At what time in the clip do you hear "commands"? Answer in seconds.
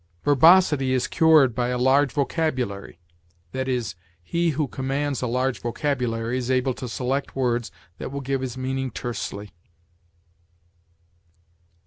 4.67-5.21